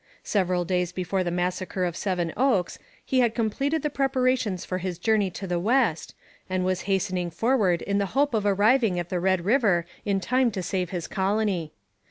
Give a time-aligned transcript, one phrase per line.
[0.23, 4.97] Several days before the massacre of Seven Oaks he had completed the preparations for his
[4.97, 6.15] journey to the west,
[6.49, 10.49] and was hastening forward in the hope of arriving at the Red River in time
[10.53, 11.71] to save his colony.